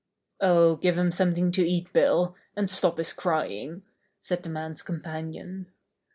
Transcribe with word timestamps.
"Oh, 0.39 0.77
give 0.77 0.97
him 0.97 1.11
something 1.11 1.51
to 1.51 1.63
eat. 1.63 1.93
Bill, 1.93 2.35
and 2.55 2.71
stop 2.71 2.97
his 2.97 3.13
crying," 3.13 3.83
said 4.19 4.41
the 4.41 4.49
man's 4.49 4.81
companion. 4.81 5.67